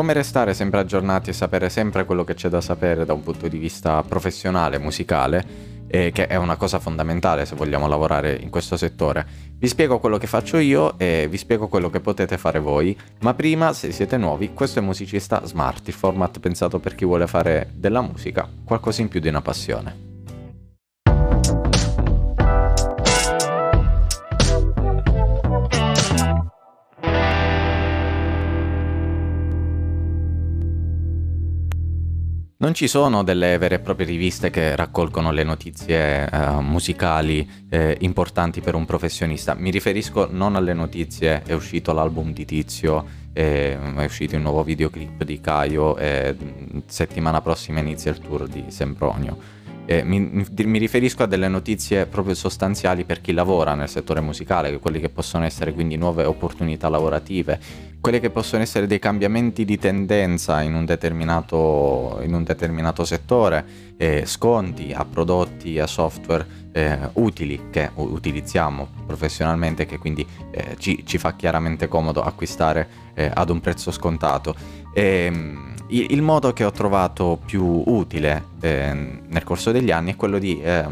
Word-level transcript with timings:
come 0.00 0.14
restare 0.14 0.54
sempre 0.54 0.80
aggiornati 0.80 1.28
e 1.28 1.34
sapere 1.34 1.68
sempre 1.68 2.06
quello 2.06 2.24
che 2.24 2.32
c'è 2.32 2.48
da 2.48 2.62
sapere 2.62 3.04
da 3.04 3.12
un 3.12 3.22
punto 3.22 3.48
di 3.48 3.58
vista 3.58 4.02
professionale, 4.02 4.78
musicale, 4.78 5.44
eh, 5.88 6.10
che 6.10 6.26
è 6.26 6.36
una 6.36 6.56
cosa 6.56 6.78
fondamentale 6.78 7.44
se 7.44 7.54
vogliamo 7.54 7.86
lavorare 7.86 8.32
in 8.32 8.48
questo 8.48 8.78
settore. 8.78 9.26
Vi 9.58 9.68
spiego 9.68 9.98
quello 9.98 10.16
che 10.16 10.26
faccio 10.26 10.56
io 10.56 10.98
e 10.98 11.26
vi 11.28 11.36
spiego 11.36 11.68
quello 11.68 11.90
che 11.90 12.00
potete 12.00 12.38
fare 12.38 12.60
voi, 12.60 12.98
ma 13.20 13.34
prima, 13.34 13.74
se 13.74 13.92
siete 13.92 14.16
nuovi, 14.16 14.54
questo 14.54 14.78
è 14.78 14.82
Musicista 14.82 15.44
Smart, 15.44 15.86
il 15.88 15.92
format 15.92 16.40
pensato 16.40 16.78
per 16.78 16.94
chi 16.94 17.04
vuole 17.04 17.26
fare 17.26 17.70
della 17.74 18.00
musica 18.00 18.48
qualcosa 18.64 19.02
in 19.02 19.08
più 19.08 19.20
di 19.20 19.28
una 19.28 19.42
passione. 19.42 20.09
Non 32.60 32.74
ci 32.74 32.88
sono 32.88 33.24
delle 33.24 33.56
vere 33.56 33.76
e 33.76 33.78
proprie 33.78 34.06
riviste 34.06 34.50
che 34.50 34.76
raccolgono 34.76 35.30
le 35.30 35.44
notizie 35.44 36.28
uh, 36.30 36.60
musicali 36.60 37.48
eh, 37.70 37.96
importanti 38.00 38.60
per 38.60 38.74
un 38.74 38.84
professionista. 38.84 39.54
Mi 39.54 39.70
riferisco 39.70 40.28
non 40.30 40.56
alle 40.56 40.74
notizie, 40.74 41.42
è 41.42 41.54
uscito 41.54 41.94
l'album 41.94 42.34
di 42.34 42.44
Tizio, 42.44 43.06
eh, 43.32 43.78
è 43.96 44.04
uscito 44.04 44.36
il 44.36 44.42
nuovo 44.42 44.62
videoclip 44.62 45.24
di 45.24 45.40
Caio 45.40 45.96
e 45.96 46.36
settimana 46.84 47.40
prossima 47.40 47.80
inizia 47.80 48.10
il 48.10 48.18
tour 48.18 48.46
di 48.46 48.64
Sempronio 48.68 49.58
eh, 49.90 50.04
mi, 50.04 50.20
mi, 50.20 50.78
riferisco 50.78 51.24
a 51.24 51.26
delle 51.26 51.48
notizie 51.48 52.06
proprio 52.06 52.36
sostanziali 52.36 53.02
per 53.02 53.20
chi 53.20 53.32
lavora 53.32 53.74
nel 53.74 53.88
settore 53.88 54.20
musicale, 54.20 54.78
quelli 54.78 55.00
che 55.00 55.08
possono 55.08 55.44
essere 55.44 55.72
quindi 55.72 55.96
nuove 55.96 56.22
opportunità 56.22 56.88
lavorative, 56.88 57.58
quelli 58.00 58.18
che 58.18 58.30
possono 58.30 58.62
essere 58.62 58.86
dei 58.86 58.98
cambiamenti 58.98 59.64
di 59.64 59.78
tendenza 59.78 60.62
in 60.62 60.74
un 60.74 60.86
determinato, 60.86 62.20
in 62.22 62.32
un 62.32 62.44
determinato 62.44 63.04
settore, 63.04 63.92
eh, 63.98 64.24
sconti 64.24 64.92
a 64.94 65.04
prodotti, 65.04 65.78
a 65.78 65.86
software 65.86 66.46
eh, 66.72 66.98
utili 67.14 67.68
che 67.70 67.90
utilizziamo 67.94 68.88
professionalmente, 69.06 69.84
che 69.84 69.98
quindi 69.98 70.26
eh, 70.50 70.76
ci, 70.78 71.04
ci, 71.04 71.18
fa 71.18 71.36
chiaramente 71.36 71.88
comodo 71.88 72.22
acquistare 72.22 72.88
eh, 73.14 73.30
ad 73.32 73.50
un 73.50 73.60
prezzo 73.60 73.90
scontato. 73.90 74.54
E, 74.94 75.02
ehm, 75.26 75.74
il 75.88 76.22
modo 76.22 76.52
che 76.52 76.64
ho 76.64 76.70
trovato 76.70 77.38
più 77.44 77.82
utile 77.86 78.44
eh, 78.60 79.20
nel 79.26 79.44
corso 79.44 79.72
degli 79.72 79.90
anni 79.90 80.12
è 80.12 80.16
quello 80.16 80.38
di 80.38 80.60
eh, 80.62 80.86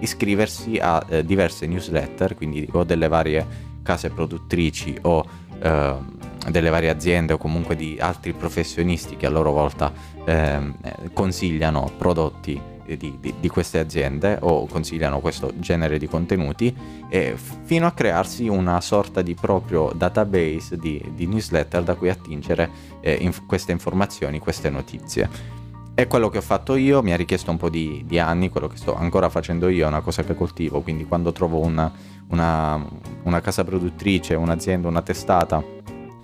iscriversi 0.00 0.78
a 0.78 1.04
eh, 1.08 1.24
diverse 1.24 1.66
newsletter, 1.66 2.34
quindi 2.34 2.66
o 2.72 2.84
delle 2.84 3.06
varie 3.06 3.66
case 3.82 4.10
produttrici 4.10 4.96
o 5.02 5.46
ehm, 5.60 6.16
delle 6.50 6.70
varie 6.70 6.90
aziende 6.90 7.34
o 7.34 7.38
comunque 7.38 7.76
di 7.76 7.98
altri 8.00 8.32
professionisti 8.32 9.16
che 9.16 9.26
a 9.26 9.30
loro 9.30 9.52
volta 9.52 9.92
ehm, 10.24 10.74
consigliano 11.12 11.90
prodotti 11.96 12.76
di, 12.96 13.18
di, 13.20 13.34
di, 13.38 13.48
queste 13.48 13.78
aziende 13.78 14.38
o 14.40 14.66
consigliano 14.66 15.20
questo 15.20 15.52
genere 15.56 15.98
di 15.98 16.06
contenuti 16.06 16.74
eh, 17.10 17.36
fino 17.36 17.86
a 17.86 17.92
crearsi 17.92 18.48
una 18.48 18.80
sorta 18.80 19.20
di 19.20 19.34
proprio 19.34 19.92
database 19.94 20.78
di, 20.78 21.02
di 21.14 21.26
newsletter 21.26 21.82
da 21.82 21.94
cui 21.94 22.08
attingere 22.08 22.70
eh, 23.00 23.18
in 23.20 23.32
queste 23.46 23.72
informazioni, 23.72 24.38
queste 24.38 24.70
notizie. 24.70 25.56
È 25.98 26.06
quello 26.06 26.28
che 26.28 26.38
ho 26.38 26.42
fatto 26.42 26.76
io, 26.76 27.02
mi 27.02 27.12
ha 27.12 27.16
richiesto 27.16 27.50
un 27.50 27.56
po' 27.56 27.68
di, 27.68 28.04
di, 28.06 28.20
anni, 28.20 28.50
quello 28.50 28.68
che 28.68 28.76
sto 28.76 28.94
ancora 28.94 29.28
facendo 29.28 29.66
io 29.66 29.84
è 29.84 29.88
una 29.88 30.00
cosa 30.00 30.22
che 30.22 30.36
coltivo, 30.36 30.80
quindi 30.80 31.04
quando 31.04 31.32
trovo 31.32 31.58
una, 31.58 31.92
una, 32.28 32.80
una 33.24 33.40
casa 33.40 33.64
produttrice, 33.64 34.36
un'azienda, 34.36 34.86
una 34.86 35.02
testata 35.02 35.60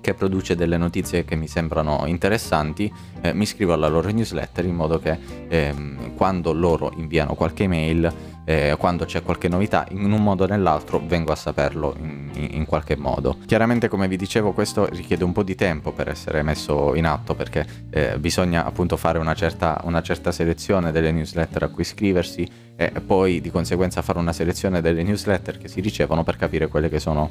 che 0.01 0.15
produce 0.15 0.55
delle 0.55 0.77
notizie 0.77 1.25
che 1.25 1.35
mi 1.35 1.49
sembrano 1.49 2.05
interessanti, 2.07 2.89
eh, 3.21 3.35
mi 3.35 3.43
iscrivo 3.43 3.73
alla 3.73 3.89
loro 3.89 4.11
newsletter 4.11 4.65
in 4.65 4.77
modo 4.77 5.01
che 5.01 5.19
ehm, 5.49 6.15
quando 6.15 6.53
loro 6.53 6.93
inviano 6.95 7.35
qualche 7.35 7.65
email, 7.65 8.15
eh, 8.45 8.75
quando 8.79 9.05
c'è 9.05 9.23
qualche 9.23 9.49
novità, 9.49 9.87
in 9.91 10.13
un 10.13 10.23
modo 10.23 10.45
o 10.45 10.47
nell'altro 10.47 11.03
vengo 11.05 11.33
a 11.33 11.37
saperlo 11.37 11.95
in, 11.99 12.31
in, 12.35 12.67
qualche 12.67 12.97
modo. 12.97 13.39
Chiaramente 13.47 13.89
come 13.89 14.09
vi 14.09 14.17
dicevo 14.17 14.53
questo 14.53 14.87
richiede 14.87 15.25
un 15.25 15.33
po' 15.33 15.43
di 15.43 15.55
tempo 15.55 15.93
per 15.93 16.09
essere 16.09 16.43
messo 16.43 16.95
in 16.95 17.07
atto 17.07 17.35
perché 17.35 17.67
eh, 17.91 18.19
bisogna 18.19 18.65
appunto 18.65 18.97
fare 18.97 19.19
una 19.19 19.35
certa, 19.35 19.81
una 19.85 20.03
certa 20.03 20.33
selezione 20.33 20.93
delle 20.93 21.13
newsletter 21.13 21.65
a 21.65 21.69
cui 21.69 21.83
iscriversi 21.83 22.47
e 22.77 22.91
poi 23.01 23.41
di 23.41 23.51
conseguenza 23.51 24.03
fare 24.03 24.19
una 24.19 24.33
selezione 24.33 24.81
delle 24.81 25.03
newsletter 25.03 25.59
che 25.59 25.69
si 25.69 25.81
ricevono 25.81 26.25
per 26.25 26.37
capire 26.37 26.67
quelle 26.67 26.89
che 26.89 26.99
sono 26.99 27.31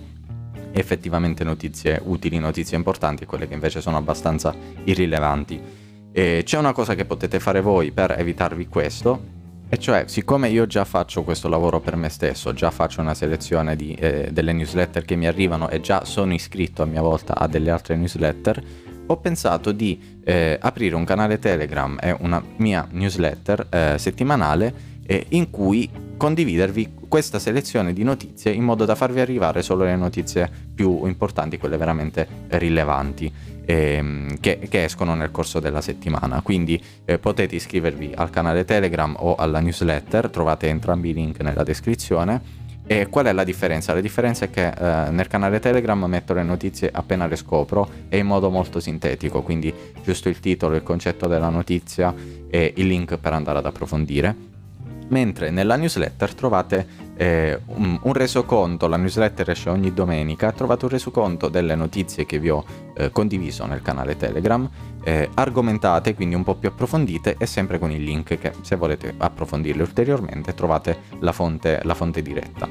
effettivamente 0.72 1.44
notizie 1.44 2.02
utili, 2.04 2.40
notizie 2.40 2.78
importanti 2.78 3.24
e 3.24 3.26
quelle 3.26 3.48
che 3.48 3.54
invece 3.54 3.82
sono 3.82 3.98
abbastanza 3.98 4.54
irrilevanti. 4.84 5.62
E 6.12 6.42
c'è 6.44 6.58
una 6.58 6.74
cosa 6.74 6.96
che 6.96 7.06
potete 7.06 7.40
fare 7.40 7.62
voi 7.62 7.92
per 7.92 8.16
evitarvi 8.18 8.68
questo, 8.68 9.33
e 9.74 9.80
cioè, 9.80 10.04
siccome 10.06 10.50
io 10.50 10.68
già 10.68 10.86
faccio 10.86 11.24
questo 11.24 11.50
lavoro 11.50 11.80
per 11.80 11.96
me 11.96 12.08
stesso, 12.10 12.54
già 12.54 12.70
faccio 12.70 13.02
una 13.02 13.16
selezione 13.16 13.76
di, 13.76 13.96
eh, 13.96 14.30
delle 14.32 14.54
newsletter 14.54 15.04
che 15.04 15.16
mi 15.16 15.26
arrivano 15.26 15.68
e 15.68 15.82
già 15.82 16.06
sono 16.06 16.32
iscritto 16.32 16.84
a 16.84 16.86
mia 16.86 17.02
volta 17.02 17.36
a 17.36 17.48
delle 17.48 17.72
altre 17.72 17.96
newsletter, 17.96 18.64
ho 19.08 19.18
pensato 19.18 19.72
di 19.72 20.20
eh, 20.24 20.60
aprire 20.62 20.94
un 20.94 21.06
canale 21.06 21.40
Telegram 21.40 21.98
e 22.00 22.16
una 22.20 22.40
mia 22.58 22.88
newsletter 22.92 23.68
eh, 23.72 23.96
settimanale 23.98 24.92
in 25.30 25.50
cui 25.50 25.90
condividervi 26.16 26.94
questa 27.10 27.38
selezione 27.38 27.94
di 27.94 28.04
notizie 28.04 28.52
in 28.52 28.64
modo 28.64 28.86
da 28.86 28.96
farvi 28.96 29.20
arrivare 29.20 29.62
solo 29.62 29.84
le 29.84 29.96
notizie 29.96 30.50
più 30.74 31.06
importanti, 31.06 31.58
quelle 31.58 31.78
veramente 31.78 32.28
rilevanti 32.48 33.32
ehm, 33.66 34.40
che, 34.40 34.59
che, 34.69 34.84
escono 34.84 35.16
nel 35.16 35.31
corso 35.31 35.59
della 35.59 35.81
settimana. 35.81 36.41
Quindi 36.41 36.81
eh, 37.06 37.19
potete 37.19 37.56
iscrivervi 37.56 38.12
al 38.16 38.29
canale 38.29 38.66
Telegram 38.66 39.16
o 39.19 39.35
alla 39.35 39.59
newsletter, 39.59 40.29
trovate 40.29 40.68
entrambi 40.68 41.09
i 41.09 41.13
link 41.13 41.41
nella 41.41 41.63
descrizione. 41.63 42.62
E 42.85 43.07
qual 43.07 43.28
è 43.28 43.31
la 43.31 43.46
differenza? 43.46 43.94
La 43.94 44.01
differenza 44.01 44.46
è 44.46 44.50
che 44.50 44.68
eh, 44.68 45.09
nel 45.09 45.28
canale 45.28 45.59
Telegram 45.59 46.03
metto 46.03 46.34
le 46.34 46.44
notizie 46.44 46.90
appena 46.91 47.28
le 47.28 47.38
scopro 47.38 47.90
e 48.09 48.18
in 48.18 48.25
modo 48.25 48.50
molto 48.50 48.81
sintetico, 48.81 49.41
quindi 49.41 49.74
giusto 50.03 50.28
il 50.28 50.40
titolo, 50.41 50.75
il 50.75 50.84
concetto 50.84 51.28
della 51.28 51.47
notizia 51.50 52.13
e 52.50 52.74
il 52.75 52.88
link 52.88 53.18
per 53.18 53.31
andare 53.31 53.59
ad 53.59 53.66
approfondire 53.66 54.51
mentre 55.09 55.50
nella 55.50 55.75
newsletter 55.75 56.34
trovate 56.34 57.03
eh, 57.16 57.59
un, 57.68 58.00
un, 58.02 58.14
resoconto, 58.14 58.88
la 58.88 58.97
newsletter 58.97 59.50
esce 59.52 59.69
ogni 59.69 59.94
domenica, 59.94 60.52
trovate 60.52 60.86
un 60.86 60.91
resoconto 60.91 61.47
delle 61.47 61.75
notizie 61.75 62.25
che 62.25 62.40
vi 62.40 62.50
ho 62.50 62.64
eh, 62.96 63.12
condiviso 63.12 63.66
nel 63.66 63.81
canale 63.81 64.18
Telegram, 64.18 64.68
eh, 65.03 65.30
argomentate, 65.34 66.16
quindi 66.16 66.36
un 66.36 66.44
po' 66.44 66.56
più 66.56 66.69
approfondite 66.69 67.36
e 67.38 67.46
sempre 67.46 67.78
con 67.78 67.92
il 67.92 68.03
link 68.03 68.38
che 68.38 68.53
se 68.62 68.75
volete 68.75 69.13
approfondirle 69.16 69.84
ulteriormente 69.84 70.53
trovate 70.53 70.97
la 71.19 71.31
fonte, 71.31 71.81
la 71.84 71.94
fonte 71.94 72.22
diretta. 72.22 72.68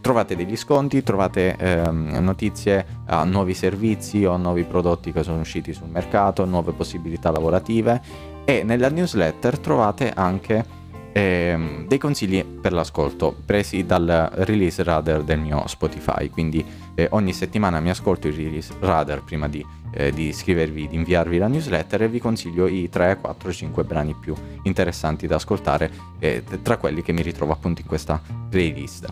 trovate 0.00 0.34
degli 0.34 0.56
sconti, 0.56 1.02
trovate 1.02 1.56
ehm, 1.56 2.18
notizie 2.20 2.86
a 3.06 3.24
nuovi 3.24 3.52
servizi 3.52 4.24
o 4.24 4.36
nuovi 4.38 4.64
prodotti 4.64 5.12
che 5.12 5.22
sono 5.22 5.40
usciti 5.40 5.74
sul 5.74 5.88
mercato, 5.88 6.46
nuove 6.46 6.72
possibilità 6.72 7.30
lavorative 7.30 8.00
e 8.44 8.62
nella 8.62 8.88
newsletter 8.88 9.58
trovate 9.58 10.10
anche 10.14 10.80
eh, 11.12 11.84
dei 11.86 11.98
consigli 11.98 12.44
per 12.44 12.72
l'ascolto 12.72 13.36
presi 13.44 13.84
dal 13.84 14.30
release 14.34 14.82
radar 14.82 15.22
del 15.22 15.38
mio 15.38 15.66
Spotify, 15.66 16.28
quindi 16.30 16.64
eh, 16.94 17.08
ogni 17.10 17.32
settimana 17.32 17.80
mi 17.80 17.90
ascolto 17.90 18.28
il 18.28 18.34
release 18.34 18.72
radar 18.80 19.22
prima 19.22 19.48
di, 19.48 19.64
eh, 19.92 20.10
di 20.10 20.28
iscrivervi, 20.28 20.88
di 20.88 20.96
inviarvi 20.96 21.38
la 21.38 21.48
newsletter 21.48 22.02
e 22.02 22.08
vi 22.08 22.18
consiglio 22.18 22.66
i 22.66 22.88
3, 22.88 23.18
4, 23.20 23.52
5 23.52 23.84
brani 23.84 24.14
più 24.14 24.34
interessanti 24.62 25.26
da 25.26 25.36
ascoltare 25.36 25.90
eh, 26.18 26.42
tra 26.62 26.76
quelli 26.76 27.02
che 27.02 27.12
mi 27.12 27.22
ritrovo 27.22 27.52
appunto 27.52 27.80
in 27.80 27.86
questa 27.86 28.20
playlist. 28.48 29.06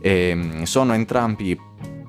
Ehm, 0.00 0.64
sono 0.64 0.92
entrambi 0.92 1.58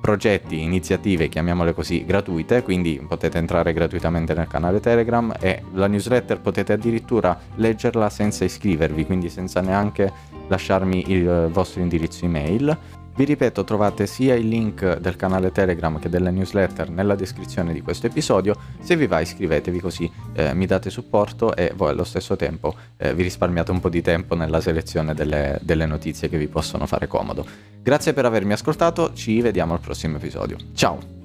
progetti, 0.06 0.62
iniziative, 0.62 1.28
chiamiamole 1.28 1.74
così, 1.74 2.04
gratuite, 2.04 2.62
quindi 2.62 3.04
potete 3.08 3.38
entrare 3.38 3.72
gratuitamente 3.72 4.34
nel 4.34 4.46
canale 4.46 4.78
Telegram 4.78 5.34
e 5.40 5.64
la 5.72 5.88
newsletter 5.88 6.38
potete 6.40 6.72
addirittura 6.74 7.36
leggerla 7.56 8.08
senza 8.08 8.44
iscrivervi, 8.44 9.04
quindi 9.04 9.28
senza 9.28 9.60
neanche 9.60 10.12
lasciarmi 10.46 11.10
il 11.10 11.48
vostro 11.50 11.80
indirizzo 11.80 12.24
email. 12.24 12.78
Vi 13.16 13.24
ripeto, 13.24 13.64
trovate 13.64 14.06
sia 14.06 14.34
il 14.34 14.46
link 14.46 14.98
del 14.98 15.16
canale 15.16 15.50
Telegram 15.50 15.98
che 15.98 16.08
della 16.08 16.30
newsletter 16.30 16.88
nella 16.88 17.16
descrizione 17.16 17.72
di 17.72 17.80
questo 17.80 18.06
episodio. 18.06 18.54
Se 18.78 18.94
vi 18.94 19.08
va 19.08 19.18
iscrivetevi 19.18 19.80
così 19.80 20.08
eh, 20.34 20.54
mi 20.54 20.66
date 20.66 20.88
supporto 20.88 21.56
e 21.56 21.72
voi 21.74 21.90
allo 21.90 22.04
stesso 22.04 22.36
tempo 22.36 22.76
eh, 22.98 23.12
vi 23.12 23.24
risparmiate 23.24 23.72
un 23.72 23.80
po' 23.80 23.88
di 23.88 24.02
tempo 24.02 24.36
nella 24.36 24.60
selezione 24.60 25.14
delle, 25.14 25.58
delle 25.62 25.86
notizie 25.86 26.28
che 26.28 26.38
vi 26.38 26.46
possono 26.46 26.86
fare 26.86 27.08
comodo. 27.08 27.65
Grazie 27.86 28.12
per 28.14 28.24
avermi 28.24 28.52
ascoltato, 28.52 29.14
ci 29.14 29.40
vediamo 29.40 29.72
al 29.72 29.78
prossimo 29.78 30.16
episodio. 30.16 30.56
Ciao! 30.74 31.15